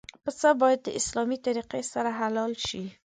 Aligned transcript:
پسه 0.23 0.49
باید 0.61 0.79
د 0.83 0.89
اسلامي 0.99 1.37
طریقې 1.45 1.81
سره 1.93 2.09
حلال 2.19 2.51
شي. 2.67 2.83